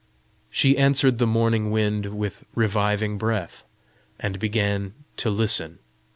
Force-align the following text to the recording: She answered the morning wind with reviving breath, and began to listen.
She 0.49 0.79
answered 0.79 1.19
the 1.19 1.27
morning 1.27 1.69
wind 1.69 2.07
with 2.07 2.43
reviving 2.55 3.19
breath, 3.19 3.63
and 4.19 4.39
began 4.39 4.95
to 5.17 5.29
listen. 5.29 5.77